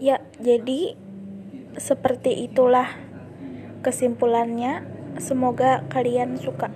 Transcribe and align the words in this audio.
Ya, 0.00 0.24
jadi 0.40 0.96
seperti 1.76 2.48
itulah 2.48 2.88
kesimpulannya. 3.84 4.80
Semoga 5.20 5.84
kalian 5.92 6.40
suka. 6.40 6.72